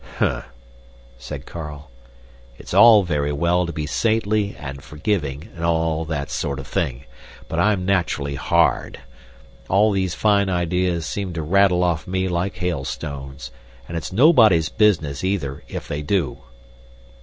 [0.17, 0.45] "Humph!"
[1.19, 1.91] said Carl.
[2.57, 7.05] "It's all very well to be saintly and forgiving, and all that sort of thing,
[7.47, 9.01] but I'm naturally hard.
[9.69, 13.51] All these fine ideas seem to rattle off me like hailstones
[13.87, 16.39] and it's nobody's business, either, if they do."